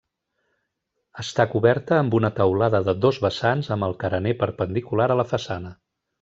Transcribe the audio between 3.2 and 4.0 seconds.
vessants amb el